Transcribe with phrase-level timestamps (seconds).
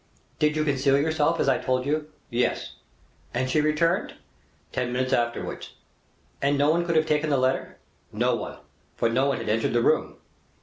[0.39, 2.73] "Did you conceal yourself as I told you?" "Yes."
[3.35, 4.15] "And she returned?"
[4.71, 5.73] "Ten minutes afterwards."
[6.41, 7.77] "And no one could have taken the letter?"
[8.11, 8.57] "No one;
[8.95, 10.17] for no one had entered the room."